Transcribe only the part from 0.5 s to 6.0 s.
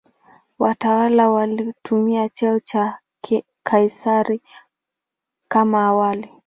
Watawala walitumia cheo cha "Kaisari" kama